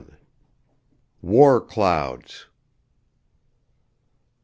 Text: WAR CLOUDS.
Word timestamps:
WAR 1.21 1.61
CLOUDS. 1.61 2.47